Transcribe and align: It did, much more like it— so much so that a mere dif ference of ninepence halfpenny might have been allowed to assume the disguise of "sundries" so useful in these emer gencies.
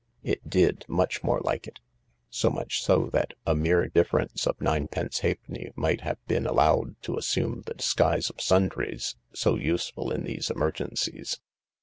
It 0.23 0.49
did, 0.49 0.83
much 0.87 1.23
more 1.23 1.39
like 1.41 1.67
it— 1.67 1.79
so 2.31 2.49
much 2.49 2.83
so 2.83 3.11
that 3.13 3.35
a 3.45 3.53
mere 3.53 3.87
dif 3.87 4.09
ference 4.09 4.47
of 4.47 4.59
ninepence 4.59 5.19
halfpenny 5.19 5.69
might 5.75 6.01
have 6.01 6.17
been 6.25 6.47
allowed 6.47 6.99
to 7.03 7.17
assume 7.19 7.61
the 7.67 7.75
disguise 7.75 8.27
of 8.31 8.41
"sundries" 8.41 9.15
so 9.35 9.57
useful 9.57 10.11
in 10.11 10.23
these 10.23 10.49
emer 10.49 10.71
gencies. 10.71 11.37